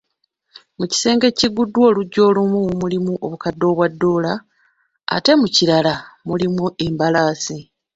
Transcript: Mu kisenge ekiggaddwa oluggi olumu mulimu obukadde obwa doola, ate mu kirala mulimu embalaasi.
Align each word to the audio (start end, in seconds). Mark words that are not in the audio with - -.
Mu 0.77 0.85
kisenge 0.91 1.25
ekiggaddwa 1.31 1.83
oluggi 1.89 2.19
olumu 2.27 2.59
mulimu 2.81 3.13
obukadde 3.25 3.65
obwa 3.71 3.87
doola, 3.99 4.33
ate 5.15 5.31
mu 5.39 5.47
kirala 5.55 5.95
mulimu 6.27 6.65
embalaasi. 6.85 7.57